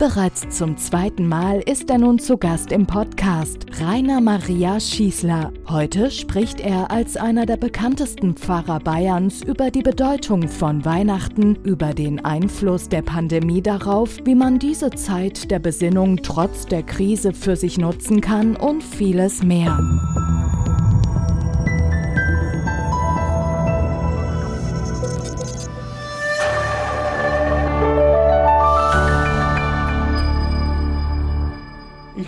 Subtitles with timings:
[0.00, 5.52] Bereits zum zweiten Mal ist er nun zu Gast im Podcast, Rainer Maria Schießler.
[5.68, 11.92] Heute spricht er als einer der bekanntesten Pfarrer Bayerns über die Bedeutung von Weihnachten, über
[11.92, 17.56] den Einfluss der Pandemie darauf, wie man diese Zeit der Besinnung trotz der Krise für
[17.56, 19.78] sich nutzen kann und vieles mehr.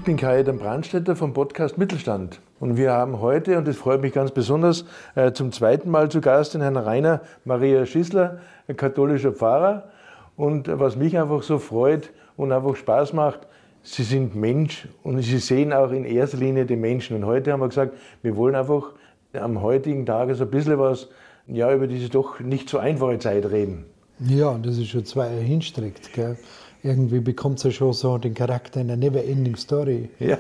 [0.02, 2.40] Ich bin Kai-Adam Brandstätter vom Podcast Mittelstand.
[2.58, 4.84] Und wir haben heute, und das freut mich ganz besonders,
[5.14, 9.90] äh, zum zweiten Mal zu Gast den Herrn Rainer Maria Schissler, ein katholischer Pfarrer.
[10.34, 13.46] Und was mich einfach so freut und einfach Spaß macht,
[13.84, 17.14] Sie sind Mensch und Sie sehen auch in erster Linie den Menschen.
[17.14, 18.94] Und heute haben wir gesagt, wir wollen einfach
[19.34, 21.10] am heutigen Tag so ein bisschen was
[21.46, 23.84] ja, über diese doch nicht so einfache Zeit reden.
[24.18, 26.12] Ja, und das ist schon zwei Jahre hinstreckt.
[26.12, 26.36] Gell?
[26.84, 30.08] Irgendwie bekommt es ja schon so den Charakter einer Never-Ending Story.
[30.18, 30.36] Ja.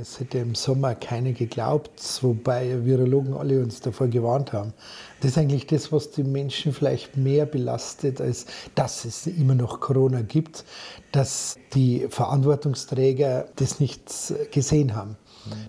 [0.00, 4.72] Es hätte im Sommer keiner geglaubt, wobei Virologen alle uns davor gewarnt haben.
[5.20, 9.80] Das ist eigentlich das, was die Menschen vielleicht mehr belastet, als dass es immer noch
[9.80, 10.64] Corona gibt,
[11.12, 14.10] dass die Verantwortungsträger das nicht
[14.50, 15.16] gesehen haben,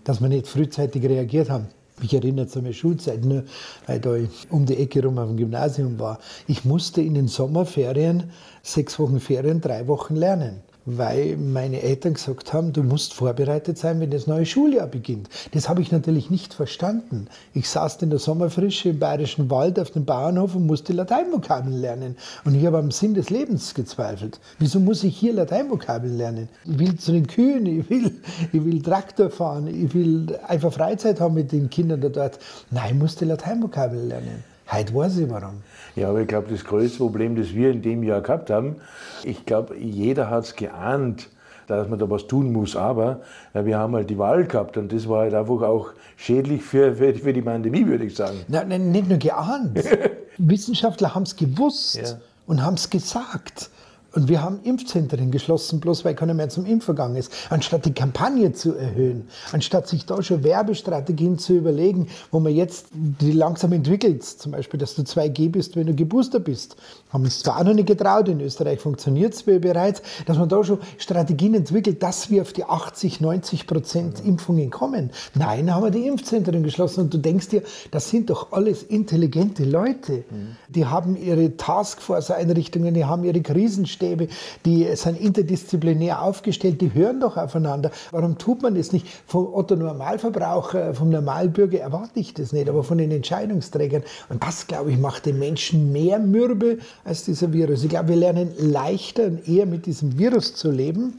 [0.03, 1.67] dass wir nicht frühzeitig reagiert haben.
[2.01, 3.43] Ich erinnere an meine Schulzeit, nur
[3.87, 4.15] weil da
[4.49, 6.19] um die Ecke rum auf dem Gymnasium war.
[6.47, 8.31] Ich musste in den Sommerferien,
[8.61, 13.99] sechs Wochen Ferien, drei Wochen lernen weil meine Eltern gesagt haben, du musst vorbereitet sein,
[13.99, 15.27] wenn das neue Schuljahr beginnt.
[15.51, 17.27] Das habe ich natürlich nicht verstanden.
[17.53, 22.15] Ich saß in der Sommerfrische im Bayerischen Wald auf dem Bauernhof und musste Lateinvokabeln lernen.
[22.45, 24.39] Und ich habe am Sinn des Lebens gezweifelt.
[24.59, 26.47] Wieso muss ich hier Lateinvokabeln lernen?
[26.63, 28.11] Ich will zu den Kühen, ich will,
[28.53, 32.39] ich will Traktor fahren, ich will einfach Freizeit haben mit den Kindern da dort.
[32.71, 34.43] Nein, ich musste Lateinvokabeln lernen.
[34.71, 35.63] Heute weiß ich warum.
[35.97, 38.75] Ja, aber ich glaube, das größte Problem, das wir in dem Jahr gehabt haben,
[39.23, 41.27] ich glaube, jeder hat es geahnt,
[41.65, 42.75] dass man da was tun muss.
[42.75, 43.21] Aber
[43.55, 46.95] ja, wir haben halt die Wahl gehabt und das war halt einfach auch schädlich für,
[46.95, 48.37] für, für die Pandemie, würde ich sagen.
[48.47, 49.83] Nein, nein nicht nur geahnt.
[50.37, 52.19] Wissenschaftler haben es gewusst ja.
[52.45, 53.71] und haben es gesagt.
[54.17, 57.31] Und wir haben Impfzentren geschlossen, bloß weil keiner mehr zum Impfen gegangen ist.
[57.51, 62.87] Anstatt die Kampagne zu erhöhen, anstatt sich da schon Werbestrategien zu überlegen, wo man jetzt
[62.91, 66.77] die langsam entwickelt, zum Beispiel, dass du 2G bist, wenn du gebooster bist.
[67.11, 70.63] Haben es zwar auch noch nicht getraut, in Österreich funktioniert es bereits, dass man da
[70.63, 75.11] schon Strategien entwickelt, dass wir auf die 80, 90 Prozent Impfungen kommen.
[75.35, 77.61] Nein, haben wir die Impfzentren geschlossen und du denkst dir,
[77.91, 80.23] das sind doch alles intelligente Leute.
[80.69, 84.27] Die haben ihre Taskforce-Einrichtungen, die haben ihre Krisenstäbe, Stäbe,
[84.65, 87.91] die sind interdisziplinär aufgestellt, die hören doch aufeinander.
[88.11, 89.07] Warum tut man das nicht?
[89.25, 94.03] Vom Otto Normalverbraucher, vom Normalbürger erwarte ich das nicht, aber von den Entscheidungsträgern.
[94.29, 97.83] Und das, glaube ich, macht den Menschen mehr mürbe als dieser Virus.
[97.83, 101.13] Ich glaube, wir lernen leichter und eher mit diesem Virus zu leben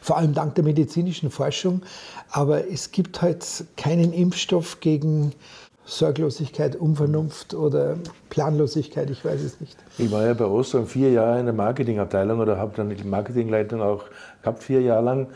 [0.00, 1.82] vor allem dank der medizinischen Forschung.
[2.30, 3.44] Aber es gibt halt
[3.76, 5.32] keinen Impfstoff gegen
[5.86, 7.96] Sorglosigkeit, Unvernunft oder
[8.30, 9.76] Planlosigkeit, ich weiß es nicht.
[9.98, 13.82] Ich war ja bei Ostern vier Jahre in der Marketingabteilung oder habe dann die Marketingleitung
[13.82, 14.04] auch
[14.42, 15.26] gehabt, vier Jahre lang.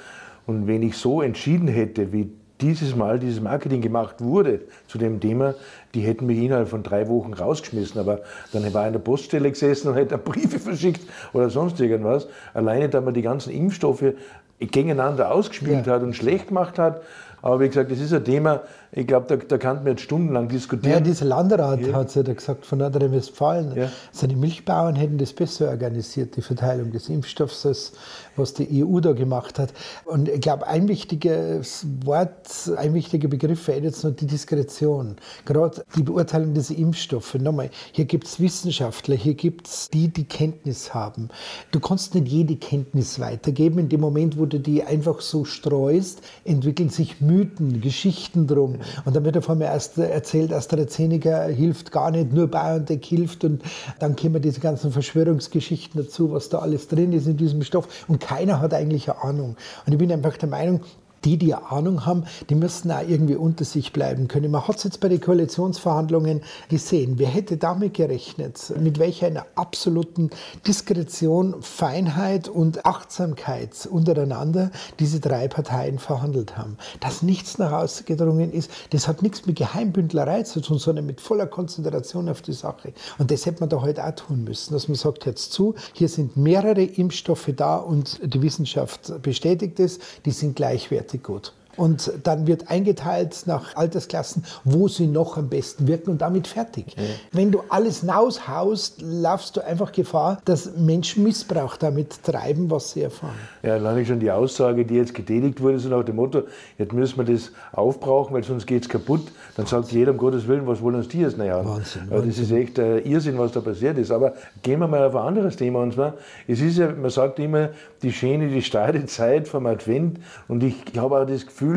[0.46, 5.20] Und wenn ich so entschieden hätte, wie dieses Mal dieses Marketing gemacht wurde zu dem
[5.20, 5.54] Thema,
[5.94, 8.00] die hätten mich innerhalb von drei Wochen rausgeschmissen.
[8.00, 8.20] Aber
[8.52, 12.26] dann war ich in der Poststelle gesessen und hätte Briefe verschickt oder sonst irgendwas.
[12.54, 14.14] Alleine, da man die ganzen Impfstoffe
[14.58, 15.92] gegeneinander ausgespielt ja.
[15.92, 17.02] hat und schlecht gemacht hat.
[17.42, 20.48] Aber wie gesagt, das ist ein Thema, ich glaube, da, da kann man jetzt stundenlang
[20.48, 20.92] diskutieren.
[20.92, 21.92] Ja, dieser Landrat ja.
[21.92, 23.90] hat es ja gesagt von Nordrhein-Westfalen, ja.
[24.12, 27.92] seine Milchbauern hätten das besser organisiert, die Verteilung des Impfstoffs, als
[28.36, 29.74] was die EU da gemacht hat.
[30.04, 35.16] Und ich glaube, ein wichtiges Wort, ein wichtiger Begriff fehlt jetzt noch die Diskretion.
[35.44, 37.34] Gerade die Beurteilung dieser Impfstoffe.
[37.34, 41.28] Nochmal, hier gibt es Wissenschaftler, hier gibt es die, die Kenntnis haben.
[41.72, 43.78] Du kannst nicht jede Kenntnis weitergeben.
[43.80, 48.78] In dem Moment, wo du die einfach so streust, entwickeln sich Mythen, Geschichten drum.
[49.04, 53.44] Und dann wird er von mir erst erzählt, AstraZeneca hilft gar nicht, nur BioNTech hilft.
[53.44, 53.62] Und
[54.00, 57.86] dann kommen diese ganzen Verschwörungsgeschichten dazu, was da alles drin ist in diesem Stoff.
[58.08, 59.56] Und keiner hat eigentlich eine Ahnung.
[59.86, 60.80] Und ich bin einfach der Meinung,
[61.24, 64.50] die, die Ahnung haben, die müssten auch irgendwie unter sich bleiben können.
[64.50, 67.18] Man hat es jetzt bei den Koalitionsverhandlungen gesehen.
[67.18, 68.72] Wer hätte damit gerechnet?
[68.78, 70.30] Mit welcher einer absoluten
[70.66, 76.76] Diskretion, Feinheit und Achtsamkeit untereinander diese drei Parteien verhandelt haben.
[77.00, 81.20] Dass nichts nach außen gedrungen ist, das hat nichts mit Geheimbündlerei zu tun, sondern mit
[81.20, 82.92] voller Konzentration auf die Sache.
[83.18, 85.74] Und das hätte man da heute halt auch tun müssen, dass man sagt, jetzt zu,
[85.92, 91.52] hier sind mehrere Impfstoffe da und die Wissenschaft bestätigt es, die sind gleichwertig richtig gut.
[91.78, 96.96] Und dann wird eingeteilt nach Altersklassen, wo sie noch am besten wirken und damit fertig.
[96.96, 97.04] Ja.
[97.32, 103.02] Wenn du alles raushaust, laufst du einfach Gefahr, dass Menschen Missbrauch damit treiben, was sie
[103.02, 103.34] erfahren.
[103.62, 106.42] Ja, alleine schon die Aussage, die jetzt getätigt wurde, so nach dem Motto,
[106.78, 109.28] jetzt müssen wir das aufbrauchen, weil sonst geht es kaputt.
[109.56, 111.38] Dann sagt jeder, um Gottes Willen, was wollen uns die jetzt?
[111.38, 112.28] Naja, Wahnsinn, Wahnsinn.
[112.28, 114.10] das ist echt äh, Irrsinn, was da passiert ist.
[114.10, 115.80] Aber gehen wir mal auf ein anderes Thema.
[115.80, 116.14] Und zwar,
[116.48, 117.70] es ist ja, man sagt immer,
[118.02, 120.18] die schöne, die steile Zeit vom Advent.
[120.48, 121.67] Und ich habe auch das Gefühl,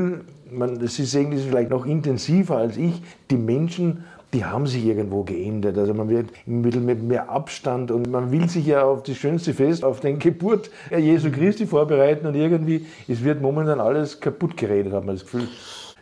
[0.52, 4.04] man, das ist irgendwie vielleicht noch intensiver als ich, die Menschen
[4.34, 5.78] die haben sich irgendwo geändert.
[5.78, 9.18] Also man wird im Mittel mit mehr Abstand und man will sich ja auf das
[9.18, 14.56] schönste Fest, auf den Geburt Jesu Christi vorbereiten und irgendwie, es wird momentan alles kaputt
[14.56, 15.48] geredet, hat man das Gefühl.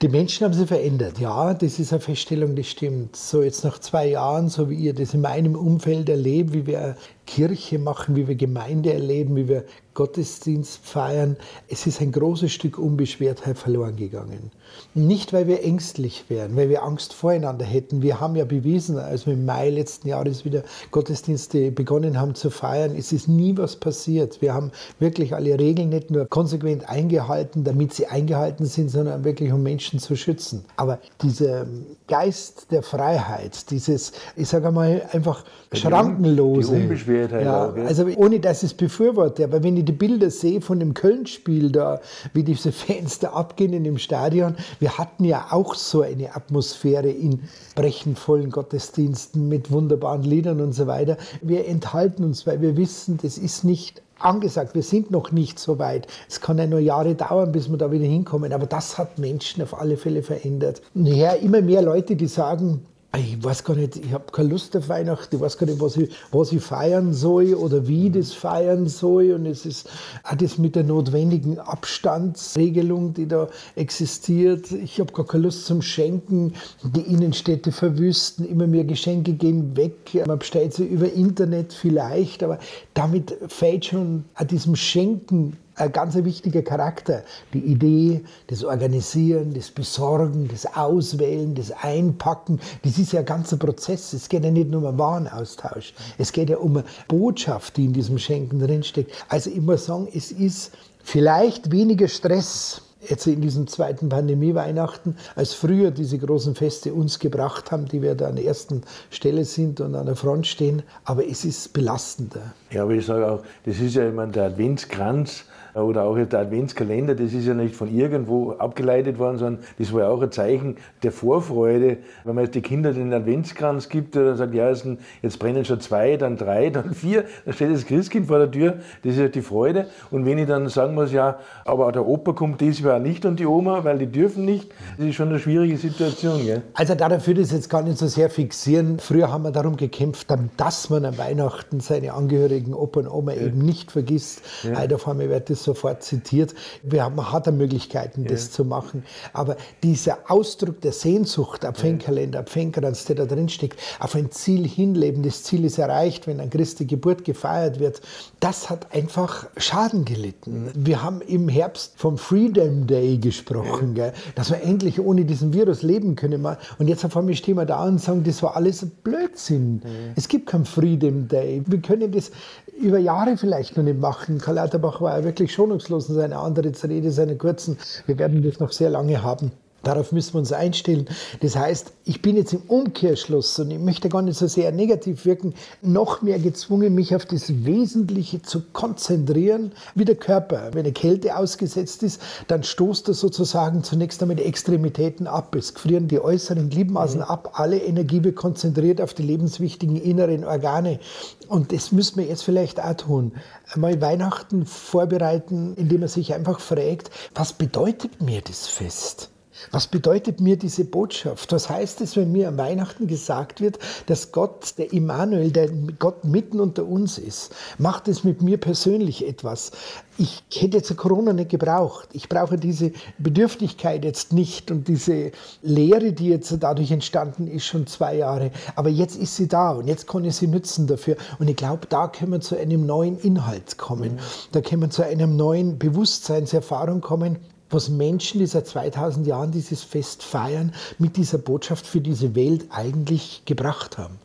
[0.02, 3.18] Die Menschen haben sich verändert, ja, das ist eine Feststellung, die stimmt.
[3.18, 6.96] So jetzt nach zwei Jahren, so wie ihr das in meinem Umfeld erlebt, wie wir
[7.30, 9.64] Kirche machen, wie wir Gemeinde erleben, wie wir
[10.00, 11.36] Gottesdienst feiern,
[11.68, 14.50] es ist ein großes Stück Unbeschwertheit verloren gegangen.
[14.94, 18.02] Nicht, weil wir ängstlich wären, weil wir Angst voreinander hätten.
[18.02, 22.50] Wir haben ja bewiesen, als wir im Mai letzten Jahres wieder Gottesdienste begonnen haben zu
[22.50, 24.42] feiern, es ist nie was passiert.
[24.42, 29.52] Wir haben wirklich alle Regeln nicht nur konsequent eingehalten, damit sie eingehalten sind, sondern wirklich
[29.52, 30.64] um Menschen zu schützen.
[30.78, 31.66] Aber dieser
[32.08, 35.44] Geist der Freiheit, dieses, ich sage mal, einfach
[35.74, 36.76] schrankenlose.
[36.76, 36.88] Die
[37.20, 40.62] Unbeschwertheit ja, auch, Also ohne dass ich es befürworte, aber wenn ich die Bilder sehe
[40.62, 42.02] von dem Köln-Spiel da,
[42.34, 47.10] wie diese Fans da abgehen in dem Stadion, wir hatten ja auch so eine Atmosphäre
[47.10, 47.42] in
[47.76, 51.18] brechenvollen Gottesdiensten mit wunderbaren Liedern und so weiter.
[51.42, 54.76] Wir enthalten uns, weil wir wissen, das ist nicht angesagt.
[54.76, 56.08] Wir sind noch nicht so weit.
[56.28, 58.54] Es kann ja nur Jahre dauern, bis wir da wieder hinkommen.
[58.54, 60.82] Aber das hat Menschen auf alle Fälle verändert.
[60.94, 62.82] Und ja, immer mehr Leute, die sagen,
[63.18, 65.98] ich weiß gar nicht, ich habe keine Lust auf Weihnachten, ich weiß gar nicht, was
[65.98, 69.32] ich, was ich feiern soll oder wie das feiern soll.
[69.32, 69.90] Und es ist
[70.24, 74.72] auch das mit der notwendigen Abstandsregelung, die da existiert.
[74.72, 76.54] Ich habe gar keine Lust zum Schenken.
[76.84, 80.14] Die Innenstädte verwüsten, immer mehr Geschenke gehen weg.
[80.28, 82.60] Man bestellt sie über Internet vielleicht, aber
[82.94, 87.24] damit fällt schon an diesem Schenken ein ganz wichtiger Charakter.
[87.54, 93.58] Die Idee, das Organisieren, das Besorgen, das Auswählen, das Einpacken, das ist ja ein ganzer
[93.58, 94.14] Prozess.
[94.14, 95.94] Es geht ja nicht nur um einen Warenaustausch.
[96.18, 99.12] Es geht ja um eine Botschaft, die in diesem Schenken drinsteckt.
[99.30, 100.72] Also muss sagen, es ist
[101.04, 107.72] vielleicht weniger Stress jetzt in diesem zweiten Pandemie-Weihnachten, als früher diese großen Feste uns gebracht
[107.72, 110.84] haben, die wir da an der ersten Stelle sind und an der Front stehen.
[111.06, 112.54] Aber es ist belastender.
[112.72, 117.16] Ja, aber ich sage auch, das ist ja immer der Adventskranz oder auch der Adventskalender,
[117.16, 120.78] das ist ja nicht von irgendwo abgeleitet worden, sondern das war ja auch ein Zeichen
[121.04, 121.98] der Vorfreude.
[122.24, 126.18] Wenn man jetzt die Kinder den Adventskranz gibt, dann sagt, ja, jetzt brennen schon zwei,
[126.18, 129.42] dann drei, dann vier, dann steht das Christkind vor der Tür, das ist ja die
[129.42, 129.88] Freude.
[130.12, 133.40] Und wenn ich dann sagen muss, ja, aber der Opa kommt dieses Jahr nicht und
[133.40, 136.44] die Oma, weil die dürfen nicht, das ist schon eine schwierige Situation.
[136.44, 136.62] Gell?
[136.74, 139.00] Also dafür das jetzt gar nicht so sehr fixieren.
[139.00, 140.28] Früher haben wir darum gekämpft,
[140.58, 143.42] dass man an Weihnachten seine Angehörigen, Opa und Oma ja.
[143.42, 144.42] eben nicht vergisst.
[144.64, 144.80] Ja.
[144.80, 146.54] Heute auf einmal wird das sofort zitiert.
[146.84, 149.04] Wir haben, man hat ja Möglichkeiten, das zu machen.
[149.34, 155.24] Aber dieser Ausdruck der Sehnsucht, Adventkalender, Adventkranz, der da drin steckt, auf ein Ziel hinleben,
[155.24, 158.02] das Ziel ist erreicht, wenn an Christi Geburt gefeiert wird,
[158.40, 160.72] das hat einfach Schaden gelitten.
[160.74, 164.14] Wir haben im Herbst vom Freedom Day gesprochen, gell?
[164.36, 166.46] dass wir endlich ohne diesen Virus leben können.
[166.78, 169.82] Und jetzt auf einmal stehen wir da und sagen, das war alles Blödsinn.
[170.16, 171.64] Es gibt keinen Freedom Day.
[171.66, 172.32] Wir können das
[172.80, 174.40] über Jahre vielleicht noch nicht machen.
[174.40, 177.78] Karl Lauterbach war ja wirklich schonungslos in seiner Antrittsrede, seine kurzen.
[178.06, 179.52] Wir werden das noch sehr lange haben.
[179.84, 181.08] Darauf müssen wir uns einstellen.
[181.42, 185.26] Das heißt, ich bin jetzt im Umkehrschluss und ich möchte gar nicht so sehr negativ
[185.26, 190.70] wirken, noch mehr gezwungen, mich auf das Wesentliche zu konzentrieren, wie der Körper.
[190.74, 195.56] Wenn eine Kälte ausgesetzt ist, dann stoßt er sozusagen zunächst einmal die Extremitäten ab.
[195.56, 197.28] Es frieren die äußeren Gliedmaßen mhm.
[197.28, 197.52] ab.
[197.54, 201.00] Alle Energie wird konzentriert auf die lebenswichtigen inneren Organe.
[201.48, 203.32] Und das müssen wir jetzt vielleicht auch tun.
[203.74, 209.30] Einmal Weihnachten vorbereiten, indem man sich einfach fragt, was bedeutet mir das Fest?
[209.72, 211.52] Was bedeutet mir diese Botschaft?
[211.52, 216.24] Was heißt es, wenn mir an Weihnachten gesagt wird, dass Gott, der Immanuel, der Gott
[216.24, 217.54] mitten unter uns ist?
[217.78, 219.72] Macht es mit mir persönlich etwas?
[220.18, 222.10] Ich hätte jetzt Corona nicht gebraucht.
[222.14, 227.88] Ich brauche diese Bedürftigkeit jetzt nicht und diese Lehre, die jetzt dadurch entstanden ist, schon
[227.88, 228.52] zwei Jahre.
[228.76, 231.16] Aber jetzt ist sie da und jetzt kann ich sie nützen dafür.
[231.38, 234.20] Und ich glaube, da können wir zu einem neuen Inhalt kommen.
[234.52, 237.38] Da können wir zu einem neuen Bewusstseinserfahrung kommen
[237.70, 242.66] was Menschen, die seit 2000 Jahren dieses Fest feiern, mit dieser Botschaft für diese Welt
[242.70, 244.18] eigentlich gebracht haben.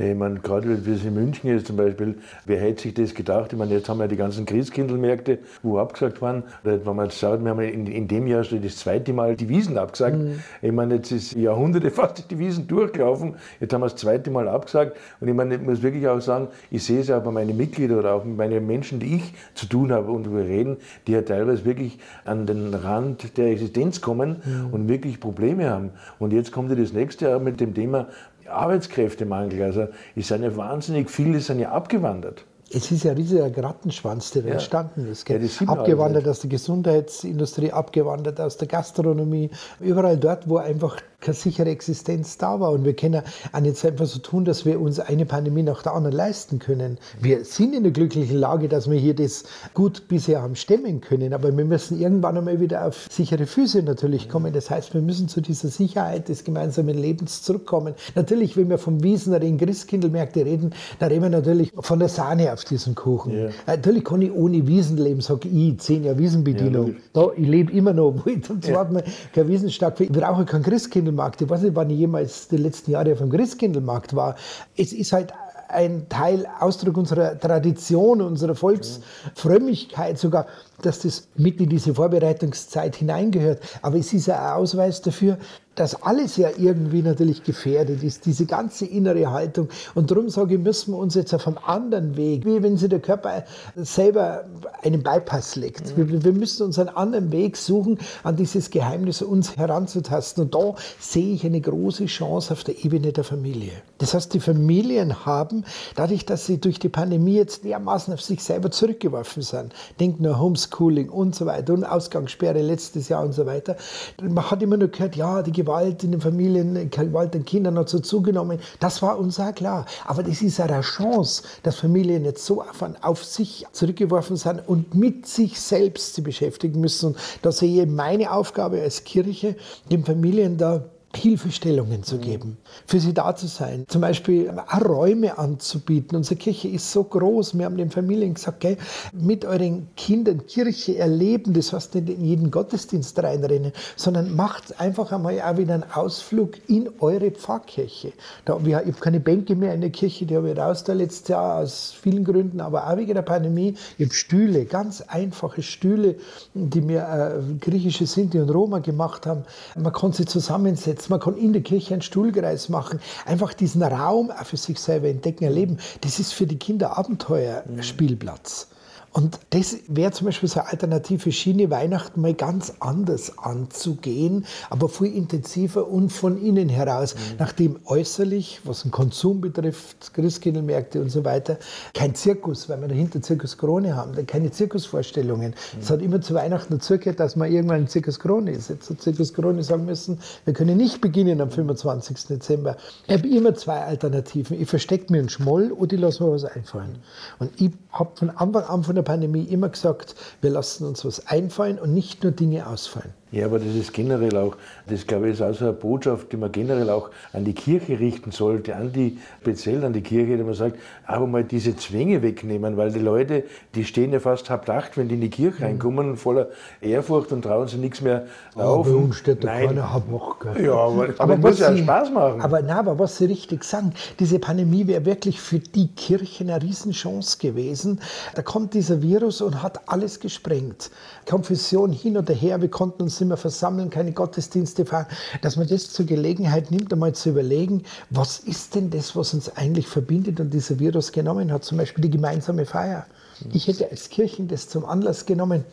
[0.00, 2.14] Ich meine, gerade wie es in München ist zum Beispiel,
[2.46, 3.52] wer hätte sich das gedacht?
[3.52, 6.44] Ich meine, jetzt haben wir die ganzen Christkindlmärkte, wo abgesagt waren.
[6.62, 9.48] Wenn man jetzt schaut, wir haben in, in dem Jahr schon das zweite Mal die
[9.48, 10.16] Wiesen abgesagt.
[10.16, 10.40] Mhm.
[10.62, 13.34] Ich meine, jetzt ist Jahrhunderte fast die Wiesen durchgelaufen.
[13.58, 14.96] Jetzt haben wir das zweite Mal abgesagt.
[15.18, 17.98] Und ich meine, ich muss wirklich auch sagen, ich sehe es auch bei meinen Mitgliedern
[17.98, 20.76] oder auch bei meinen Menschen, die ich zu tun habe und wir reden,
[21.08, 24.72] die ja teilweise wirklich an den Rand der Existenz kommen mhm.
[24.72, 25.90] und wirklich Probleme haben.
[26.20, 28.06] Und jetzt kommt ja das nächste Jahr mit dem Thema
[28.50, 29.62] Arbeitskräftemangel.
[29.62, 29.88] Also
[30.28, 32.44] sind ja wahnsinnig viele sind ja abgewandert.
[32.70, 34.52] Es ist ja ein riesiger Rattenschwanz, der ja.
[34.52, 35.28] entstanden ist.
[35.28, 35.36] Ja,
[35.68, 42.38] abgewandert aus der Gesundheitsindustrie, abgewandert aus der Gastronomie, überall dort, wo einfach keine sichere Existenz
[42.38, 42.70] da war.
[42.70, 43.22] Und wir können
[43.52, 46.98] auch nicht einfach so tun, dass wir uns eine Pandemie nach der anderen leisten können.
[47.20, 49.44] Wir sind in der glücklichen Lage, dass wir hier das
[49.74, 54.28] gut bisher haben stemmen können, aber wir müssen irgendwann einmal wieder auf sichere Füße natürlich
[54.28, 54.52] kommen.
[54.52, 57.94] Das heißt, wir müssen zu dieser Sicherheit des gemeinsamen Lebens zurückkommen.
[58.14, 62.08] Natürlich, wenn wir vom Wiesen oder in Christkindlmärkte reden, da reden wir natürlich von der
[62.08, 63.36] Sahne auf diesem Kuchen.
[63.36, 63.48] Ja.
[63.66, 66.88] Natürlich kann ich ohne Wiesen leben, sage ich, zehn Jahre Wiesenbedienung.
[66.88, 70.10] Ja, da, ich lebe immer noch, wo ich zum zweiten Mal kein Wiesen stark Ich
[70.10, 71.40] brauche kein Christkind Christkindlmarkt.
[71.42, 74.36] Ich weiß nicht, wann ich jemals die letzten Jahre auf dem Christkindlmarkt war.
[74.76, 75.32] Es ist halt
[75.68, 80.46] ein Teil, Ausdruck unserer Tradition, unserer Volksfrömmigkeit sogar,
[80.80, 83.60] dass das mit in diese Vorbereitungszeit hineingehört.
[83.82, 85.36] Aber es ist ein Ausweis dafür,
[85.78, 89.68] dass alles ja irgendwie natürlich gefährdet ist, diese ganze innere Haltung.
[89.94, 92.88] Und darum sage ich, müssen wir uns jetzt auf einem anderen Weg, wie wenn sich
[92.88, 93.44] der Körper
[93.76, 94.44] selber
[94.82, 95.96] einen Bypass legt.
[95.96, 96.10] Mhm.
[96.10, 100.44] Wir, wir, müssen uns einen anderen Weg suchen, an dieses Geheimnis uns heranzutasten.
[100.44, 103.72] Und da sehe ich eine große Chance auf der Ebene der Familie.
[103.98, 108.42] Das heißt, die Familien haben, dadurch, dass sie durch die Pandemie jetzt dermaßen auf sich
[108.42, 113.46] selber zurückgeworfen sind, denkt nur Homeschooling und so weiter und Ausgangssperre letztes Jahr und so
[113.46, 113.76] weiter.
[114.20, 117.90] Man hat immer nur gehört, ja, die Gewalt in den Familien, Gewalt den Kindern hat
[117.90, 118.58] so zugenommen.
[118.80, 119.84] Das war uns auch klar.
[120.06, 124.94] Aber das ist eine Chance, dass Familien jetzt so auf, auf sich zurückgeworfen sind und
[124.94, 127.08] mit sich selbst sie beschäftigen müssen.
[127.08, 129.56] Und da sehe ich meine Aufgabe als Kirche,
[129.90, 130.84] den Familien da
[131.16, 133.84] Hilfestellungen zu geben, für sie da zu sein.
[133.88, 136.16] Zum Beispiel auch Räume anzubieten.
[136.16, 137.56] Unsere Kirche ist so groß.
[137.56, 138.76] Wir haben den Familien gesagt, gell,
[139.12, 145.10] mit euren Kindern Kirche erleben, das heißt nicht in jeden Gottesdienst reinrennen, sondern macht einfach
[145.10, 148.12] einmal auch wieder einen Ausflug in eure Pfarrkirche.
[148.44, 151.28] Da, ich habe keine Bänke mehr in der Kirche, die habe ich raus da letztes
[151.28, 153.74] Jahr aus vielen Gründen, aber auch wegen der Pandemie.
[153.96, 156.16] Ich habe Stühle, ganz einfache Stühle,
[156.52, 159.44] die mir äh, griechische Sinti und Roma gemacht haben.
[159.74, 163.82] Man kann sie zusammensetzen jetzt, man kann in der Kirche einen Stuhlkreis machen, einfach diesen
[163.82, 165.78] Raum für sich selber entdecken, erleben.
[166.00, 168.68] Das ist für die Kinder Abenteuerspielplatz.
[169.12, 174.88] Und das wäre zum Beispiel so eine alternative Schiene, Weihnachten mal ganz anders anzugehen, aber
[174.88, 177.36] viel intensiver und von innen heraus, mhm.
[177.38, 181.58] nachdem äußerlich, was den Konsum betrifft, Christkindlmärkte und so weiter,
[181.94, 185.50] kein Zirkus, weil wir dahinter Zirkus Krone haben, keine Zirkusvorstellungen.
[185.50, 185.80] Mhm.
[185.80, 188.68] Es hat immer zu Weihnachten dazugehört, dass man irgendwann ein Zirkus Krone ist.
[188.68, 192.26] Jetzt hat Zirkus Krone sagen müssen, wir können nicht beginnen am 25.
[192.26, 192.76] Dezember.
[193.06, 194.60] Ich habe immer zwei Alternativen.
[194.60, 196.98] Ich verstecke mir einen Schmoll oder ich lasse mir was einfallen.
[197.38, 201.26] Und ich habe von Anfang an von der Pandemie immer gesagt, wir lassen uns was
[201.26, 203.14] einfallen und nicht nur Dinge ausfallen.
[203.30, 204.56] Ja, aber das ist generell auch,
[204.86, 208.00] das glaube ich ist auch so eine Botschaft, die man generell auch an die Kirche
[208.00, 212.22] richten sollte, an die, speziell an die Kirche, die man sagt, aber mal diese Zwänge
[212.22, 213.44] wegnehmen, weil die Leute,
[213.74, 216.48] die stehen ja fast halb acht, wenn die in die Kirche reinkommen, voller
[216.80, 218.90] Ehrfurcht und trauen sich nichts mehr laufen.
[218.90, 220.58] Aber uns steht da keiner halb acht.
[220.60, 222.40] Ja, aber, aber, aber muss ja Spaß machen.
[222.40, 226.62] Aber nein, aber was Sie richtig sagen, diese Pandemie wäre wirklich für die Kirche eine
[226.62, 228.00] Riesenchance gewesen.
[228.34, 230.90] Da kommt dieser Virus und hat alles gesprengt.
[231.28, 235.06] Konfession hin oder her, wir konnten uns mehr versammeln, keine Gottesdienste fahren,
[235.42, 239.56] dass man das zur Gelegenheit nimmt, einmal zu überlegen, was ist denn das, was uns
[239.56, 243.06] eigentlich verbindet und dieser Virus genommen hat, zum Beispiel die gemeinsame Feier.
[243.52, 245.64] Ich hätte als Kirchen das zum Anlass genommen,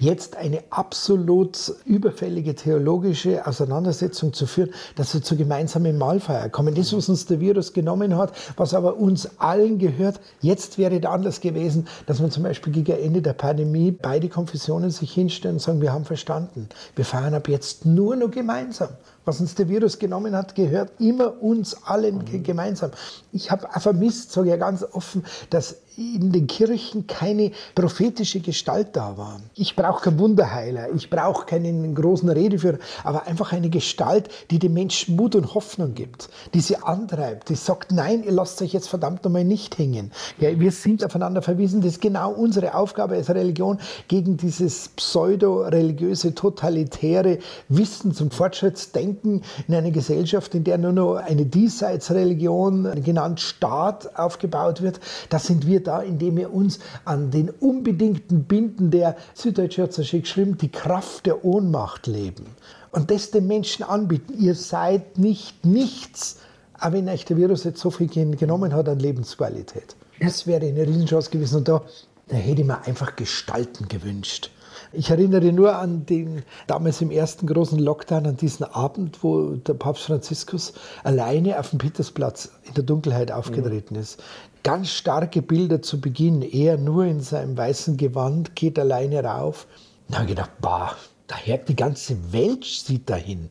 [0.00, 6.74] Jetzt eine absolut überfällige theologische Auseinandersetzung zu führen, dass wir zur gemeinsamen Mahlfeier kommen.
[6.74, 11.10] Das, was uns der Virus genommen hat, was aber uns allen gehört, jetzt wäre der
[11.10, 15.60] Anlass gewesen, dass man zum Beispiel gegen Ende der Pandemie beide Konfessionen sich hinstellen und
[15.60, 18.90] sagen, wir haben verstanden, wir feiern ab jetzt nur noch gemeinsam.
[19.28, 22.92] Was uns der Virus genommen hat, gehört immer uns allen gemeinsam.
[23.30, 28.90] Ich habe vermisst, sage ich ja ganz offen, dass in den Kirchen keine prophetische Gestalt
[28.92, 29.40] da war.
[29.56, 34.74] Ich brauche keinen Wunderheiler, ich brauche keinen großen Redeführer, aber einfach eine Gestalt, die den
[34.74, 38.88] Menschen Mut und Hoffnung gibt, die sie antreibt, die sagt, nein, ihr lasst euch jetzt
[38.88, 40.12] verdammt nochmal nicht hängen.
[40.38, 46.32] Ja, wir sind aufeinander verwiesen, das ist genau unsere Aufgabe als Religion, gegen dieses pseudo-religiöse,
[46.32, 54.16] totalitäre Wissen zum Fortschrittsdenken in einer Gesellschaft, in der nur noch eine Diesseitsreligion, genannt Staat,
[54.16, 55.00] aufgebaut wird.
[55.28, 60.10] Da sind wir da, indem wir uns an den unbedingten Binden der Süddeutsche hat es
[60.10, 62.46] geschrieben, die Kraft der Ohnmacht leben.
[62.90, 64.34] Und das den Menschen anbieten.
[64.38, 66.38] Ihr seid nicht nichts,
[66.74, 69.96] aber wenn euch der Virus jetzt so viel genommen hat an Lebensqualität.
[70.20, 71.58] Das wäre eine Riesenchance gewesen.
[71.58, 71.82] Und da,
[72.28, 74.50] da hätte ich mir einfach Gestalten gewünscht.
[74.92, 79.74] Ich erinnere nur an den damals im ersten großen Lockdown, an diesen Abend, wo der
[79.74, 80.72] Papst Franziskus
[81.04, 84.00] alleine auf dem Petersplatz in der Dunkelheit aufgetreten mhm.
[84.00, 84.22] ist.
[84.62, 86.42] Ganz starke Bilder zu Beginn.
[86.42, 89.66] Er nur in seinem weißen Gewand geht alleine rauf.
[90.08, 93.50] Da habe ich gedacht, bah, daher die ganze Welt sieht dahin.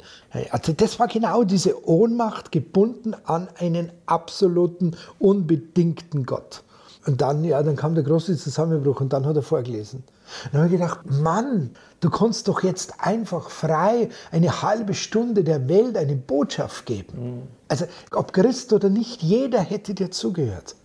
[0.51, 6.63] Also das war genau diese Ohnmacht gebunden an einen absoluten, unbedingten Gott.
[7.05, 10.03] Und dann, ja, dann kam der große Zusammenbruch und dann hat er vorgelesen.
[10.51, 15.67] Dann habe ich gedacht, Mann, du kannst doch jetzt einfach frei eine halbe Stunde der
[15.67, 17.37] Welt eine Botschaft geben.
[17.37, 17.41] Mhm.
[17.67, 20.75] Also ob Christ oder nicht, jeder hätte dir zugehört.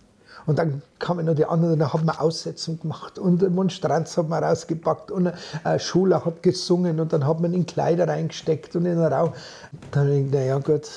[0.45, 4.27] Und dann kamen noch die anderen, dann haben wir Aussetzung gemacht und einen Monstranz hat
[4.27, 5.31] man rausgepackt und
[5.63, 9.31] ein Schüler hat gesungen und dann hat man in Kleider reingesteckt und in den Raum.
[9.91, 10.89] Dann habe ich gedacht, naja gut,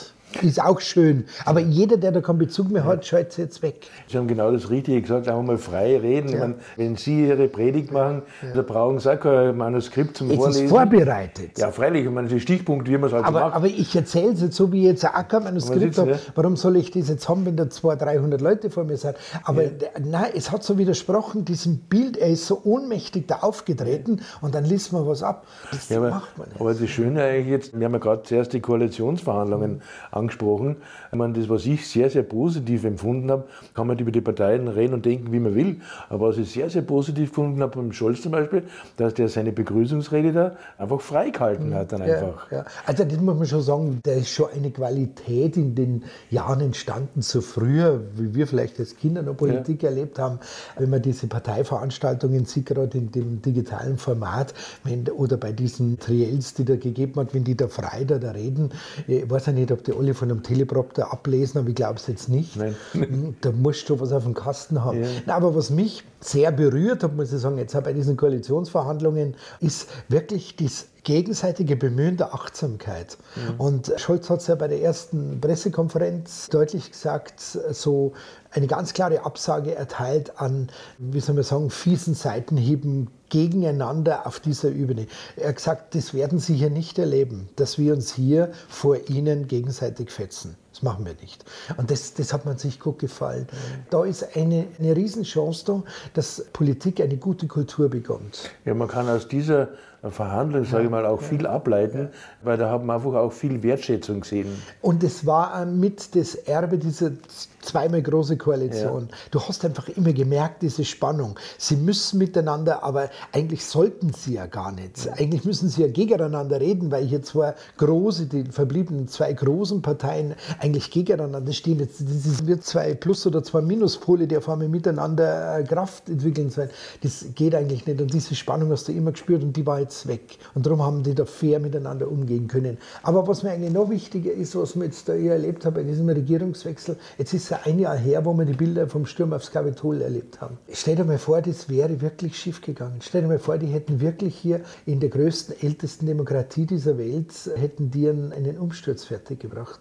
[0.43, 1.25] ist auch schön.
[1.45, 3.89] Aber jeder, der da keinen Bezug mehr hat, schaltet es jetzt weg.
[4.09, 6.31] Sie haben genau das Richtige gesagt, einfach mal frei reden.
[6.31, 6.39] Ja.
[6.39, 8.55] Meine, wenn Sie Ihre Predigt machen, ja.
[8.55, 10.65] da brauchen Sie auch kein Manuskript zum es Vorlesen.
[10.65, 11.59] Es ist vorbereitet.
[11.59, 12.05] Ja, freilich.
[12.05, 13.55] Ich meine, das ist Stichpunkt, wie man es halt aber, macht.
[13.55, 16.13] Aber ich erzähle es jetzt so, wie ich jetzt auch kein Manuskript habe.
[16.13, 16.19] Ja?
[16.35, 19.17] Warum soll ich das jetzt haben, wenn da 200, 300 Leute vor mir sind?
[19.45, 19.71] Aber ja.
[20.05, 24.65] nein, es hat so widersprochen, diesem Bild, er ist so ohnmächtig da aufgetreten und dann
[24.65, 25.47] liest man was ab.
[25.71, 26.61] Das aber, macht man nicht.
[26.61, 29.81] Aber das Schöne eigentlich jetzt, wir haben ja gerade zuerst die Koalitionsverhandlungen mhm.
[30.11, 30.26] angesprochen.
[30.33, 34.69] Ich meine, das, was ich sehr, sehr positiv empfunden habe, kann man über die Parteien
[34.69, 35.81] reden und denken, wie man will.
[36.09, 38.65] Aber was ich sehr, sehr positiv gefunden habe beim Scholz zum Beispiel,
[38.97, 41.93] dass der seine Begrüßungsrede da einfach freigehalten hat.
[41.93, 42.51] Dann einfach.
[42.51, 42.65] Ja, ja.
[42.85, 47.23] Also das muss man schon sagen, da ist schon eine Qualität in den Jahren entstanden,
[47.23, 49.91] so früher, wie wir vielleicht als Kinder noch Politik ja.
[49.91, 50.39] erlebt haben,
[50.79, 54.55] wenn man diese Parteiveranstaltungen sieht, gerade in dem digitalen Format,
[54.85, 58.33] wenn, oder bei diesen Triels, die da gegeben hat, wenn die da frei da, da
[58.33, 58.71] reden,
[59.07, 62.07] ich weiß ja nicht, ob die alle von einem Teleprompter ablesen, aber ich glaube es
[62.07, 62.57] jetzt nicht.
[62.57, 62.75] Nein.
[62.93, 65.03] Hm, da musst du was auf dem Kasten haben.
[65.03, 65.09] Ja.
[65.27, 69.89] Na, aber was mich sehr berührt hat, muss ich sagen, jetzt bei diesen Koalitionsverhandlungen, ist
[70.09, 73.17] wirklich das gegenseitige Bemühen der Achtsamkeit.
[73.37, 73.61] Mhm.
[73.61, 78.13] Und Scholz hat es ja bei der ersten Pressekonferenz deutlich gesagt, so
[78.57, 84.71] eine ganz klare Absage erteilt an, wie soll man sagen, fiesen Seitenhieben gegeneinander auf dieser
[84.71, 85.07] Ebene.
[85.37, 89.47] Er hat gesagt, das werden Sie hier nicht erleben, dass wir uns hier vor Ihnen
[89.47, 90.57] gegenseitig fetzen.
[90.77, 91.43] Das machen wir nicht.
[91.79, 93.49] Und das, das hat man sich gut gefallen.
[93.89, 98.51] Da ist eine, eine Riesenchance da, dass Politik eine gute Kultur bekommt.
[98.67, 99.71] Ja, man kann aus dieser
[100.11, 102.11] Verhandlung, sage ich mal, auch viel ableiten,
[102.43, 104.49] weil da haben wir einfach auch viel Wertschätzung gesehen.
[104.83, 107.13] Und es war mit das Erbe dieser
[107.61, 109.09] zweimal große Koalition.
[109.11, 109.17] Ja.
[109.33, 111.39] Du hast einfach immer gemerkt, diese Spannung.
[111.59, 115.09] Sie müssen miteinander, aber eigentlich sollten sie ja gar nicht.
[115.19, 120.35] Eigentlich müssen sie ja gegeneinander reden, weil hier zwei große, die verbliebenen zwei großen Parteien
[120.67, 121.79] eigentlich gegeneinander stehen.
[121.79, 126.51] Jetzt das wird zwei Plus- oder zwei Minuspole, die auf einmal miteinander äh, Kraft entwickeln
[126.51, 126.71] sollen.
[127.03, 128.01] Das geht eigentlich nicht.
[128.01, 130.39] Und diese Spannung hast du immer gespürt und die war jetzt weg.
[130.55, 132.79] Und darum haben die da fair miteinander umgehen können.
[133.03, 136.09] Aber was mir eigentlich noch wichtiger ist, was wir jetzt da erlebt haben bei diesem
[136.09, 140.03] Regierungswechsel, jetzt ist ja ein Jahr her, wo wir die Bilder vom Sturm aufs Kapitol
[140.03, 140.59] erlebt haben.
[140.73, 142.99] Stell dir mal vor, das wäre wirklich schief gegangen.
[143.01, 147.33] Stell dir mal vor, die hätten wirklich hier in der größten, ältesten Demokratie dieser Welt,
[147.57, 149.81] hätten die einen, einen Umsturz fertiggebracht.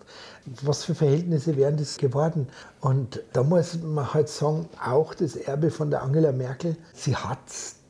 [0.61, 2.47] Was für Verhältnisse wären das geworden?
[2.79, 7.39] Und da muss man halt sagen, auch das Erbe von der Angela Merkel, sie hat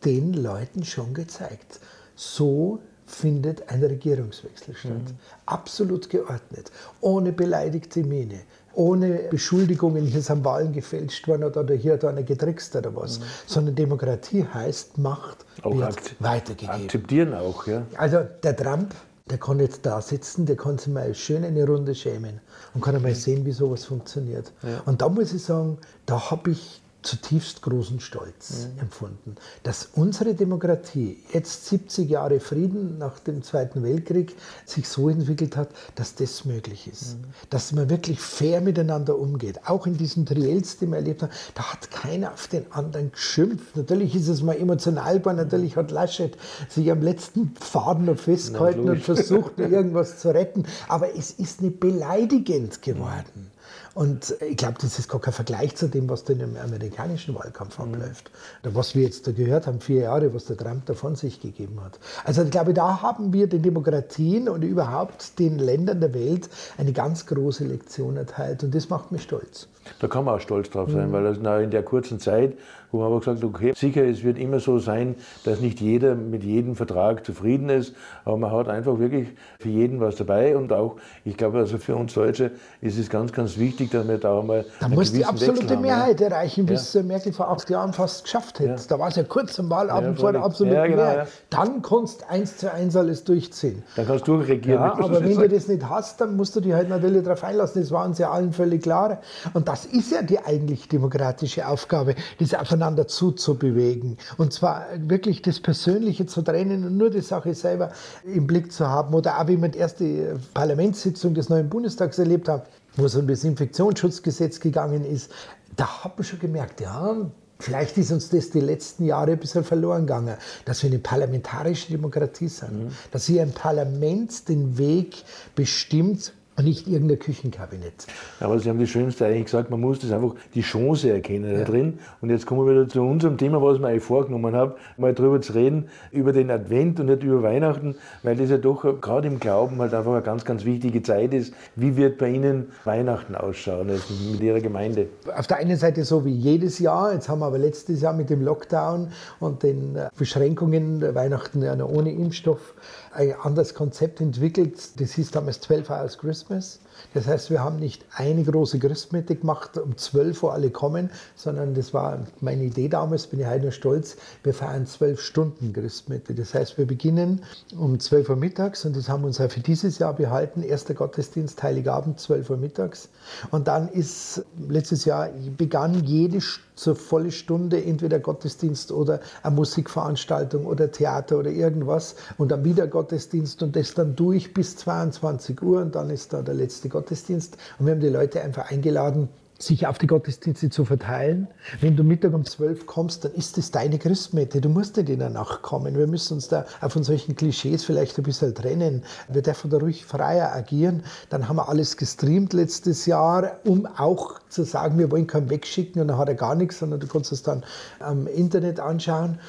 [0.05, 1.79] den Leuten schon gezeigt.
[2.15, 4.91] So findet ein Regierungswechsel statt.
[4.91, 5.17] Mhm.
[5.45, 8.41] Absolut geordnet, ohne beleidigte Miene,
[8.73, 13.19] ohne Beschuldigungen, hier sind Wahlen gefälscht worden oder hier hat einer getrickst oder was.
[13.19, 13.23] Mhm.
[13.45, 16.83] Sondern Demokratie heißt, Macht auch wird weitergegeben.
[16.83, 17.83] Akzeptieren auch, ja.
[17.97, 18.93] Also der Trump,
[19.29, 22.41] der kann jetzt da sitzen, der kann sich mal schön eine Runde schämen
[22.73, 24.53] und kann einmal sehen, wie sowas funktioniert.
[24.61, 24.81] Ja.
[24.85, 28.79] Und da muss ich sagen, da habe ich zutiefst großen Stolz mhm.
[28.79, 35.55] empfunden, dass unsere Demokratie jetzt 70 Jahre Frieden nach dem Zweiten Weltkrieg sich so entwickelt
[35.55, 37.17] hat, dass das möglich ist.
[37.17, 37.25] Mhm.
[37.49, 39.59] Dass man wirklich fair miteinander umgeht.
[39.65, 43.75] Auch in diesen Triels, die wir erlebt haben, da hat keiner auf den anderen geschimpft.
[43.75, 46.37] Natürlich ist es mal emotional geworden, natürlich hat Laschet
[46.69, 50.65] sich am letzten Faden noch festgehalten und versucht, irgendwas zu retten.
[50.87, 53.51] Aber es ist nicht beleidigend geworden.
[53.95, 57.79] Und ich glaube, das ist gar kein Vergleich zu dem, was da im amerikanischen Wahlkampf
[57.79, 57.93] mhm.
[57.93, 58.29] abläuft.
[58.61, 61.39] Oder was wir jetzt da gehört haben, vier Jahre, was der Trump da von sich
[61.39, 61.97] gegeben hat.
[62.25, 66.91] Also ich glaube, da haben wir den Demokratien und überhaupt den Ländern der Welt eine
[66.91, 68.65] ganz große Lektion erteilt.
[68.65, 69.69] Und das macht mich stolz.
[69.99, 71.13] Da kann man auch stolz drauf sein, mhm.
[71.13, 72.57] weil das in der kurzen Zeit,
[72.95, 76.43] wo man aber gesagt okay, sicher, es wird immer so sein, dass nicht jeder mit
[76.43, 79.27] jedem Vertrag zufrieden ist, aber man hat einfach wirklich
[79.59, 83.33] für jeden was dabei und auch, ich glaube, also für uns Deutsche ist es ganz,
[83.33, 84.65] ganz wichtig, dass wir da auch mal.
[84.79, 86.27] Da muss die absolute haben, Mehrheit ja.
[86.27, 87.03] erreichen, bis ja.
[87.03, 88.81] Merkel vor acht Jahren fast geschafft hätte.
[88.81, 88.87] Ja.
[88.87, 91.27] Da war es ja kurz zum Wahlabend ja, vor der absoluten genau, Mehrheit.
[91.49, 93.83] Dann kannst du eins zu eins alles durchziehen.
[93.95, 94.81] Dann kannst du regieren.
[94.81, 97.81] Ja, aber wenn du das nicht hast, dann musst du dich halt natürlich darauf einlassen.
[97.81, 99.19] Das war uns ja allen völlig klar.
[99.53, 102.53] Und das ist ja die eigentlich demokratische Aufgabe, das
[102.85, 104.17] aufeinander zuzubewegen.
[104.37, 107.91] Und zwar wirklich das Persönliche zu trennen und nur die Sache selber
[108.23, 109.13] im Blick zu haben.
[109.13, 112.63] Oder auch wie wir die erste Parlamentssitzung des neuen Bundestags erlebt haben,
[112.95, 115.31] wo es um das Infektionsschutzgesetz gegangen ist.
[115.75, 117.15] Da hat man schon gemerkt, ja,
[117.57, 121.89] Vielleicht ist uns das die letzten Jahre ein bisschen verloren gegangen, dass wir eine parlamentarische
[121.89, 122.91] Demokratie sind, mhm.
[123.11, 125.23] dass hier ein Parlament den Weg
[125.55, 128.07] bestimmt, und nicht irgendein Küchenkabinett.
[128.39, 131.59] Aber Sie haben das Schönste eigentlich gesagt, man muss das einfach die Chance erkennen ja.
[131.59, 131.99] da drin.
[132.21, 135.13] Und jetzt kommen wir wieder zu unserem Thema, was ich mir eigentlich vorgenommen habe, mal
[135.13, 139.27] darüber zu reden, über den Advent und nicht über Weihnachten, weil das ja doch gerade
[139.27, 141.53] im Glauben halt einfach eine ganz, ganz wichtige Zeit ist.
[141.75, 145.07] Wie wird bei Ihnen Weihnachten ausschauen also mit Ihrer Gemeinde?
[145.35, 148.29] Auf der einen Seite so wie jedes Jahr, jetzt haben wir aber letztes Jahr mit
[148.29, 152.75] dem Lockdown und den äh, Beschränkungen Weihnachten ja noch ohne Impfstoff
[153.15, 154.99] ein anderes Konzept entwickelt.
[154.99, 156.79] Das hieß damals 12 Hours Christmas.
[157.13, 161.73] Das heißt, wir haben nicht eine große Christmette gemacht, um 12 Uhr alle kommen, sondern
[161.73, 166.33] das war meine Idee damals, bin ich heute noch stolz, wir feiern 12 Stunden Christmette.
[166.33, 167.41] Das heißt, wir beginnen
[167.77, 170.63] um 12 Uhr mittags und das haben wir uns auch für dieses Jahr behalten.
[170.63, 173.09] Erster Gottesdienst, Heiligabend, 12 Uhr mittags.
[173.51, 176.41] Und dann ist letztes Jahr begann jede
[176.75, 182.87] zur volle Stunde entweder Gottesdienst oder eine Musikveranstaltung oder Theater oder irgendwas und dann wieder
[182.87, 187.57] Gottesdienst und das dann durch bis 22 Uhr und dann ist da der letzte Gottesdienst.
[187.79, 191.47] Und wir haben die Leute einfach eingeladen, sich auf die Gottesdienste zu verteilen.
[191.79, 194.59] Wenn du Mittag um 12 kommst, dann ist das deine Christmette.
[194.59, 195.97] Du musst nicht in der Nacht kommen.
[195.97, 199.03] Wir müssen uns da von solchen Klischees vielleicht ein bisschen trennen.
[199.29, 201.03] Wir dürfen da ruhig freier agieren.
[201.29, 206.01] Dann haben wir alles gestreamt letztes Jahr, um auch zu sagen, wir wollen keinen wegschicken
[206.01, 207.63] und dann hat er gar nichts, sondern du kannst es dann
[207.99, 209.39] am Internet anschauen.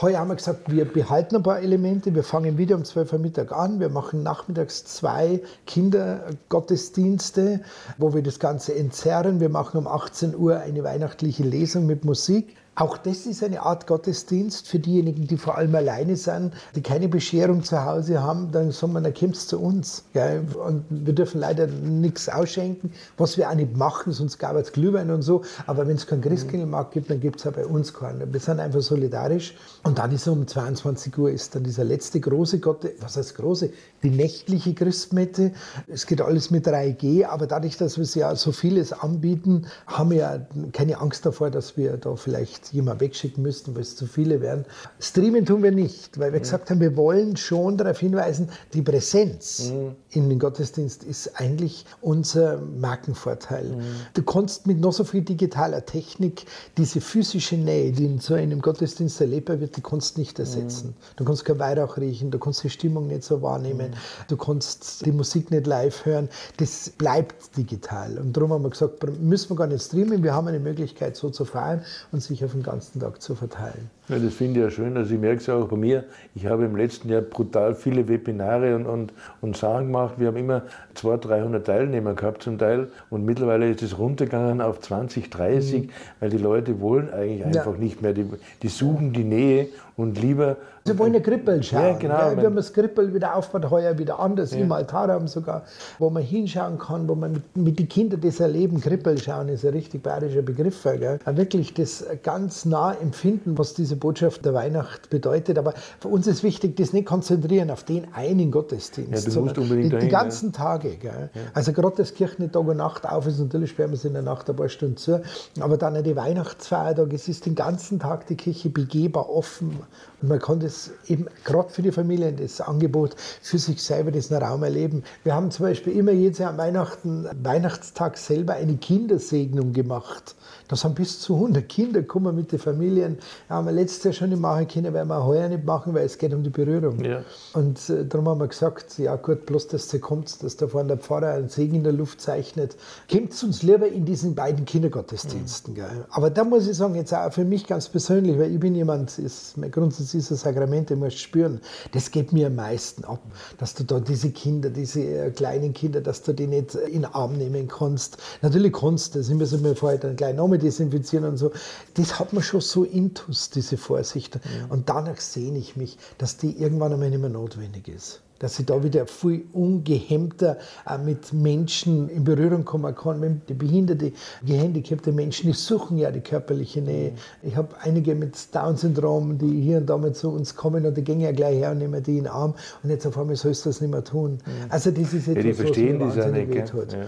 [0.00, 2.16] Heuer haben wir gesagt, wir behalten ein paar Elemente.
[2.16, 3.78] Wir fangen wieder um 12 Uhr Mittag an.
[3.78, 7.60] Wir machen nachmittags zwei Kindergottesdienste,
[7.96, 9.38] wo wir das Ganze entzerren.
[9.38, 12.56] Wir machen um 18 Uhr eine weihnachtliche Lesung mit Musik.
[12.76, 17.08] Auch das ist eine Art Gottesdienst für diejenigen, die vor allem alleine sind, die keine
[17.08, 18.50] Bescherung zu Hause haben.
[18.50, 20.04] Dann sagen wir, dann kommt zu uns.
[20.12, 20.44] Gell?
[20.66, 25.12] Und wir dürfen leider nichts ausschenken, was wir auch nicht machen, sonst gab es Glühwein
[25.12, 25.42] und so.
[25.66, 28.32] Aber wenn es keinen Christkindlmarkt gibt, dann gibt es auch bei uns keinen.
[28.32, 29.54] Wir sind einfach solidarisch.
[29.84, 33.70] Und dann ist um 22 Uhr ist dann dieser letzte große Gott, was heißt große?
[34.02, 35.52] Die nächtliche Christmette.
[35.86, 40.16] Es geht alles mit 3G, aber dadurch, dass wir ja so vieles anbieten, haben wir
[40.16, 44.40] ja keine Angst davor, dass wir da vielleicht jemand wegschicken müssten, weil es zu viele
[44.40, 44.64] wären.
[45.00, 49.70] Streamen tun wir nicht, weil wir gesagt haben, wir wollen schon darauf hinweisen, die Präsenz
[49.70, 49.96] mhm.
[50.10, 53.64] in den Gottesdienst ist eigentlich unser Markenvorteil.
[53.64, 53.82] Mhm.
[54.14, 56.46] Du kannst mit noch so viel digitaler Technik
[56.76, 60.88] diese physische Nähe, die in so einem Gottesdienst erlebbar wird, die kannst nicht ersetzen.
[60.88, 61.16] Mhm.
[61.16, 64.26] Du kannst kein Weihrauch riechen, du kannst die Stimmung nicht so wahrnehmen, mhm.
[64.28, 66.28] du kannst die Musik nicht live hören.
[66.56, 68.18] Das bleibt digital.
[68.18, 71.30] Und darum haben wir gesagt, müssen wir gar nicht streamen, wir haben eine Möglichkeit so
[71.30, 73.90] zu feiern und sich auf den ganzen Tag zu verteilen.
[74.08, 74.96] Ja, das finde ich ja schön.
[74.96, 76.04] Also ich merke es auch bei mir.
[76.34, 80.14] Ich habe im letzten Jahr brutal viele Webinare und, und, und Sachen gemacht.
[80.18, 80.62] Wir haben immer
[80.94, 82.88] 200, 300 Teilnehmer gehabt zum Teil.
[83.08, 85.90] Und mittlerweile ist es runtergegangen auf 20, 30, mhm.
[86.20, 87.78] weil die Leute wollen eigentlich einfach ja.
[87.78, 88.12] nicht mehr.
[88.12, 88.26] Die,
[88.62, 90.56] die suchen die Nähe und lieber.
[90.84, 91.82] Sie wollen eine Krippel schauen.
[91.82, 92.14] Ja, genau.
[92.14, 94.52] Ja, wir haben das Krippel wieder aufgebaut, heuer wieder anders.
[94.52, 94.58] Ja.
[94.58, 95.62] Im Altar haben sogar,
[95.98, 98.80] wo man hinschauen kann, wo man mit, mit den Kindern das erleben.
[98.80, 100.82] Krippel schauen ist ein richtig bayerischer Begriff.
[100.82, 101.18] Gell?
[101.24, 105.58] Wirklich das ganz nah empfinden, was diese diese Botschaft der Weihnacht bedeutet.
[105.58, 109.58] Aber für uns ist wichtig, das nicht konzentrieren auf den einen Gottesdienst, ja, du musst
[109.58, 110.58] unbedingt die, dahin, die ganzen ja.
[110.58, 110.96] Tage.
[110.96, 111.30] Gell?
[111.32, 111.40] Ja.
[111.54, 114.14] Also gerade das Kirche nicht Tag und Nacht auf ist, natürlich sperren wir es in
[114.14, 115.22] der Nacht ein paar Stunden zu,
[115.60, 119.78] aber dann die Weihnachtsfeiertag, es ist den ganzen Tag die Kirche begehbar offen
[120.24, 124.36] und man kann das eben gerade für die Familien, das Angebot für sich selber, diesen
[124.36, 125.02] Raum erleben.
[125.22, 130.34] Wir haben zum Beispiel immer jedes Jahr am Weihnachten, Weihnachtstag selber eine Kindersegnung gemacht.
[130.68, 133.18] Da sind bis zu 100 Kinder kommen mit den Familien.
[133.48, 136.06] Ja, haben wir letztes Jahr schon nicht machen können, weil wir heuer nicht machen, weil
[136.06, 137.04] es geht um die Berührung.
[137.04, 137.22] Ja.
[137.52, 140.88] Und äh, darum haben wir gesagt, ja gut, bloß dass du kommst, dass da vorne
[140.88, 142.76] der Pfarrer einen Segen in der Luft zeichnet.
[143.10, 145.74] Kommt uns lieber in diesen beiden Kindergottesdiensten.
[145.74, 145.82] Mhm.
[146.10, 149.18] Aber da muss ich sagen, jetzt auch für mich ganz persönlich, weil ich bin jemand,
[149.18, 151.60] ist, mein Grundsatz ist das Sakrament, ich muss spüren,
[151.92, 153.20] das geht mir am meisten ab,
[153.58, 157.04] dass du da diese Kinder, diese äh, kleinen Kinder, dass du die nicht in den
[157.06, 158.18] Arm nehmen kannst.
[158.42, 161.52] Natürlich kannst du, das müssen wir vorher dann gleich nochmal desinfizieren und so.
[161.94, 164.36] Das hat man schon so intus, diese Vorsicht.
[164.36, 164.70] Mhm.
[164.70, 168.66] Und danach sehne ich mich, dass die irgendwann einmal nicht mehr notwendig ist dass ich
[168.66, 173.42] da wieder viel ungehemmter äh, mit Menschen in Berührung kommen kann.
[173.48, 174.12] Die behinderte,
[174.44, 177.12] gehandicapte Menschen, die suchen ja die körperliche Nähe.
[177.12, 177.48] Mhm.
[177.48, 181.04] Ich habe einige mit Down-Syndrom, die hier und da mal zu uns kommen und die
[181.04, 183.64] gehen ja gleich her und nehmen die in den Arm und jetzt auf einmal sollst
[183.64, 184.32] du das nicht mehr tun.
[184.32, 184.52] Mhm.
[184.68, 186.92] Also das ist etwas, ja, die verstehen was mir wahnsinnig wehtut.
[186.92, 187.04] Ja.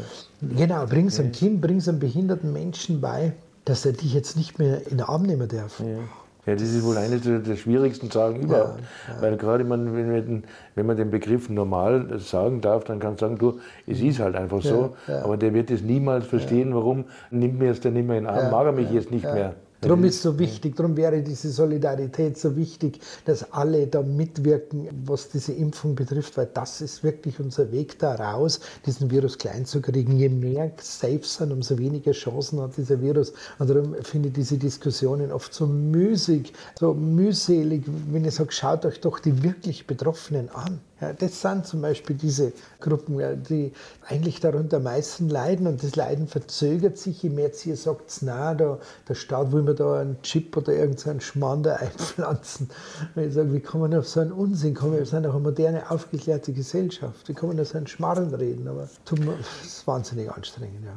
[0.56, 3.32] Genau, bring es einem Kind, bring es einem behinderten Menschen bei,
[3.64, 5.80] dass er dich jetzt nicht mehr in den Arm nehmen darf.
[5.80, 5.98] Ja.
[6.46, 8.78] Ja, das ist wohl eine der schwierigsten Sagen überhaupt.
[9.08, 9.22] Ja, ja.
[9.22, 10.44] Weil gerade man, wenn,
[10.76, 14.36] wenn, man den Begriff normal sagen darf, dann kann man sagen, du, es ist halt
[14.36, 14.94] einfach so.
[15.08, 18.24] Ja, aber der wird es niemals verstehen, warum nimmt mir es denn nicht mehr in
[18.24, 19.54] den Arm, mag er mich jetzt nicht mehr.
[19.80, 24.88] Darum ist es so wichtig, darum wäre diese Solidarität so wichtig, dass alle da mitwirken,
[25.04, 29.66] was diese Impfung betrifft, weil das ist wirklich unser Weg da raus, diesen Virus klein
[29.66, 30.16] zu kriegen.
[30.16, 33.32] Je mehr safe sind, umso weniger Chancen hat dieser Virus.
[33.58, 38.86] Und darum finde ich diese Diskussionen oft so müßig, so mühselig, wenn ich sage, schaut
[38.86, 40.80] euch doch die wirklich Betroffenen an.
[41.00, 43.72] Ja, das sind zum Beispiel diese Gruppen, die
[44.08, 48.54] eigentlich darunter am meisten leiden und das Leiden verzögert sich, je mehr ihr sagt, na,
[48.54, 52.70] da, der Staat will mir da einen Chip oder irgendeinen Schmander einpflanzen.
[53.14, 54.96] Und ich sage, wie kann man auf so einen Unsinn kommen?
[54.96, 57.28] Wir sind auch eine moderne, aufgeklärte Gesellschaft.
[57.28, 58.66] Wie kann man da so einen Schmarrn reden?
[58.66, 60.84] Aber das ist wahnsinnig anstrengend.
[60.84, 60.92] Ja.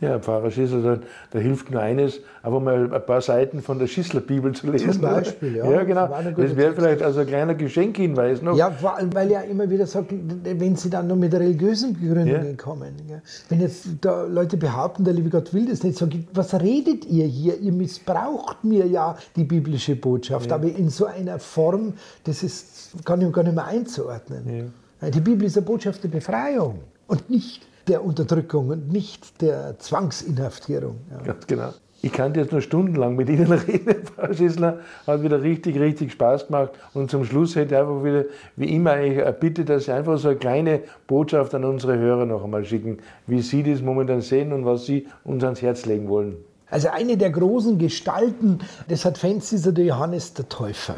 [0.00, 3.86] Ja, Pfarrer Schissler, da, da, hilft nur eines, einfach mal ein paar Seiten von der
[3.86, 4.92] Schissler-Bibel zu lesen.
[4.92, 5.70] Zum Beispiel, ja.
[5.70, 6.08] Ja, genau.
[6.36, 8.56] Das wäre vielleicht also ein kleiner Geschenkhinweis noch.
[8.56, 12.56] Ja, weil ja immer wieder sagt, wenn sie dann noch mit religiösen Begründungen ja.
[12.56, 12.94] kommen.
[13.08, 13.20] Ja.
[13.48, 17.04] Wenn jetzt da Leute behaupten, der liebe Gott will das nicht, sage ich, was redet
[17.06, 17.58] ihr hier?
[17.58, 20.56] Ihr missbraucht mir ja die biblische Botschaft, ja.
[20.56, 24.72] aber in so einer Form, das ist, kann ich gar nicht mehr einzuordnen.
[25.02, 30.96] Die Bibel ist eine Botschaft der Befreiung und nicht der Unterdrückung und nicht der Zwangsinhaftierung.
[31.10, 31.22] Ja.
[31.22, 31.72] Ganz genau.
[32.04, 34.80] Ich kann jetzt nur stundenlang mit Ihnen reden, Frau Schissler.
[35.06, 36.72] Hat wieder richtig, richtig Spaß gemacht.
[36.92, 40.28] Und zum Schluss hätte ich einfach wieder, wie immer, eine Bitte, dass Sie einfach so
[40.28, 44.66] eine kleine Botschaft an unsere Hörer noch einmal schicken, wie Sie das momentan sehen und
[44.66, 46.36] was Sie uns ans Herz legen wollen.
[46.68, 48.58] Also eine der großen Gestalten
[48.90, 50.96] des Advents ist der Johannes der Täufer.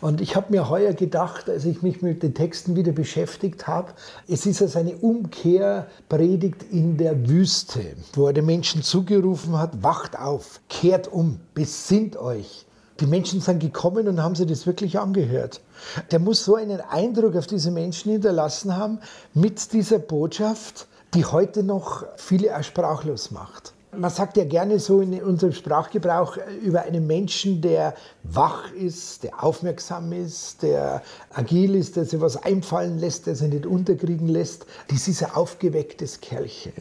[0.00, 3.92] Und ich habe mir heuer gedacht, als ich mich mit den Texten wieder beschäftigt habe,
[4.28, 7.80] es ist also eine Umkehrpredigt in der Wüste,
[8.14, 12.66] wo er den Menschen zugerufen hat, wacht auf, kehrt um, besinnt euch.
[13.00, 15.62] Die Menschen sind gekommen und haben sich das wirklich angehört.
[16.10, 18.98] Der muss so einen Eindruck auf diese Menschen hinterlassen haben
[19.32, 23.72] mit dieser Botschaft, die heute noch viele auch sprachlos macht.
[23.96, 29.42] Man sagt ja gerne so in unserem Sprachgebrauch über einen Menschen, der wach ist, der
[29.42, 34.66] aufmerksam ist, der agil ist, der sich was einfallen lässt, der sich nicht unterkriegen lässt.
[34.88, 36.72] Das ist ein aufgewecktes Kerlchen.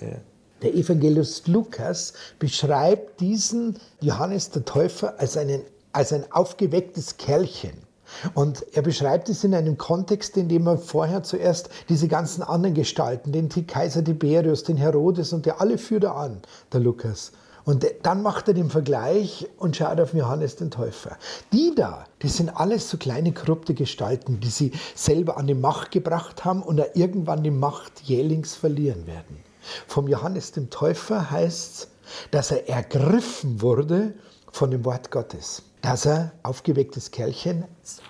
[0.62, 5.62] Der Evangelist Lukas beschreibt diesen Johannes der Täufer als, einen,
[5.94, 7.89] als ein aufgewecktes Kerlchen.
[8.34, 12.76] Und er beschreibt es in einem Kontext, in dem er vorher zuerst diese ganzen anderen
[12.76, 16.42] Gestalten, den Kaiser Tiberius, den Herodes und der alle führt er an,
[16.74, 17.32] der Lukas.
[17.66, 21.18] Und dann macht er den Vergleich und schaut auf Johannes den Täufer.
[21.54, 25.92] Die da, das sind alles so kleine korrupte Gestalten, die sie selber an die Macht
[25.92, 29.44] gebracht haben und irgendwann die Macht jählings verlieren werden.
[29.86, 31.88] Vom Johannes dem Täufer heißt es,
[32.32, 34.16] dass er ergriffen wurde
[34.52, 37.66] von dem Wort Gottes dass er, aufgewecktes Kerlchen,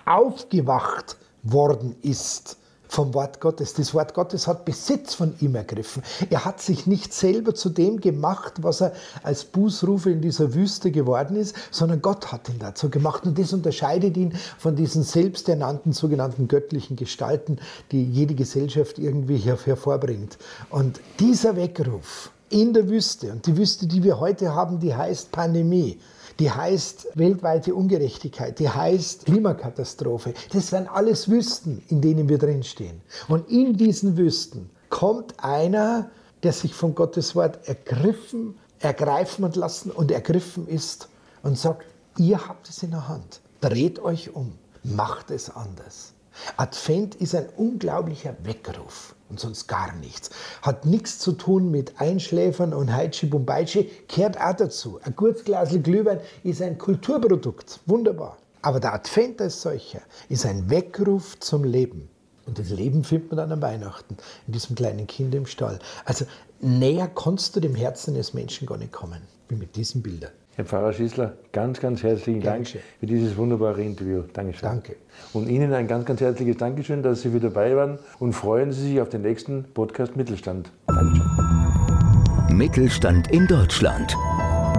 [0.05, 2.57] aufgewacht worden ist
[2.89, 3.75] vom Wort Gottes.
[3.75, 6.01] Das Wort Gottes hat Besitz von ihm ergriffen.
[6.29, 10.91] Er hat sich nicht selber zu dem gemacht, was er als Bußrufe in dieser Wüste
[10.91, 13.25] geworden ist, sondern Gott hat ihn dazu gemacht.
[13.25, 17.59] Und das unterscheidet ihn von diesen selbsternannten, sogenannten göttlichen Gestalten,
[17.91, 20.39] die jede Gesellschaft irgendwie hervorbringt.
[20.71, 25.31] Und dieser Weckruf in der Wüste, und die Wüste, die wir heute haben, die heißt
[25.31, 25.99] Pandemie,
[26.39, 30.33] die heißt weltweite Ungerechtigkeit, die heißt Klimakatastrophe.
[30.51, 33.01] Das wären alles Wüsten, in denen wir drinstehen.
[33.27, 36.09] Und in diesen Wüsten kommt einer,
[36.43, 41.09] der sich von Gottes Wort ergriffen, ergreifen und lassen und ergriffen ist
[41.43, 41.85] und sagt,
[42.17, 43.41] ihr habt es in der Hand.
[43.59, 46.13] Dreht euch um, macht es anders.
[46.57, 50.29] Advent ist ein unglaublicher Weckruf und sonst gar nichts.
[50.61, 54.99] Hat nichts zu tun mit Einschläfern und Heitschi Bumbaitschi, kehrt auch dazu.
[55.03, 58.37] Ein gutes Glas Glühwein ist ein Kulturprodukt, wunderbar.
[58.61, 62.09] Aber der Advent als solcher ist ein Weckruf zum Leben.
[62.45, 65.79] Und das Leben findet man dann an Weihnachten, in diesem kleinen Kind im Stall.
[66.03, 66.25] Also
[66.59, 70.31] näher kannst du dem Herzen des Menschen gar nicht kommen, wie mit diesen Bildern.
[70.59, 72.81] Herr Pfarrer Schießler, ganz, ganz herzlichen Dankeschön.
[72.81, 74.23] Dank für dieses wunderbare Interview.
[74.33, 74.67] Dankeschön.
[74.67, 74.97] Danke.
[75.31, 78.89] Und Ihnen ein ganz, ganz herzliches Dankeschön, dass Sie wieder dabei waren und freuen Sie
[78.89, 80.69] sich auf den nächsten Podcast Mittelstand.
[80.87, 82.57] Dankeschön.
[82.57, 84.13] Mittelstand in Deutschland.